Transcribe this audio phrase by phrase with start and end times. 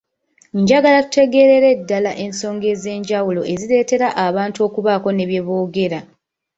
[0.59, 5.99] Njagala tutegeerere ddala ensonga ez’enjawulo ezireetera abantu okubaako ne bye boogera.